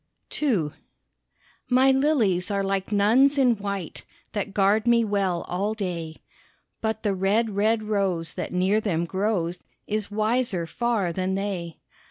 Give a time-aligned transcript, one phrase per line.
[0.41, 0.71] II
[1.69, 6.15] My lilies are like nuns in white That guard me well all day,
[6.81, 11.77] But the red, red rose that near them grows Is wiser far than they.